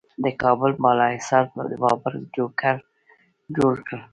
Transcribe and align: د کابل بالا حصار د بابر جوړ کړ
د 0.23 0.25
کابل 0.41 0.71
بالا 0.83 1.07
حصار 1.15 1.45
د 1.69 1.73
بابر 1.83 2.13
جوړ 3.57 3.75
کړ 3.87 3.99